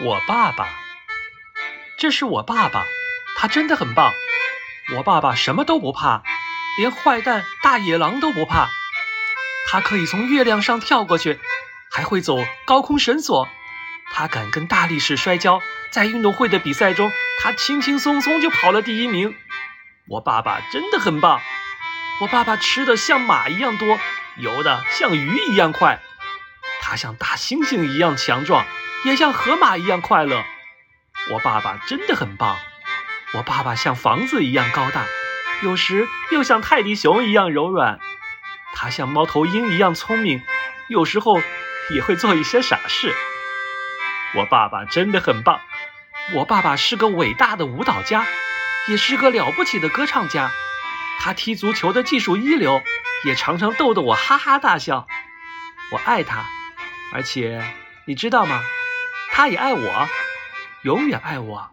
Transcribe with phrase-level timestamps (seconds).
[0.00, 0.68] 我爸爸，
[1.96, 2.84] 这是我爸爸，
[3.36, 4.12] 他真的很棒。
[4.96, 6.24] 我爸爸什么都不怕，
[6.78, 8.70] 连坏蛋大野狼都不怕。
[9.70, 11.38] 他可以从月亮上跳过去，
[11.92, 13.48] 还会走高空绳索。
[14.12, 19.36] 他敢跟大力士摔跤，在运动会的比赛中，他轻轻松松就跑了第一名。
[20.08, 21.40] 我爸爸真的很棒。
[22.20, 24.00] 我爸爸吃的像马一样多，
[24.38, 26.00] 游的像鱼一样快。
[26.94, 28.64] 他像大猩猩一样强壮，
[29.04, 30.44] 也像河马一样快乐。
[31.32, 32.56] 我爸爸真的很棒。
[33.32, 35.04] 我爸爸像房子一样高大，
[35.64, 37.98] 有时又像泰迪熊一样柔软。
[38.74, 40.40] 他像猫头鹰一样聪明，
[40.86, 41.40] 有时候
[41.90, 43.12] 也会做一些傻事。
[44.36, 45.60] 我爸爸真的很棒。
[46.34, 48.24] 我爸爸是个伟大的舞蹈家，
[48.86, 50.52] 也是个了不起的歌唱家。
[51.18, 52.80] 他踢足球的技术一流，
[53.24, 55.08] 也常常逗得我哈哈大笑。
[55.90, 56.44] 我爱他。
[57.14, 57.62] 而且，
[58.06, 58.60] 你知道吗？
[59.30, 60.08] 他也爱我，
[60.82, 61.70] 永远爱我。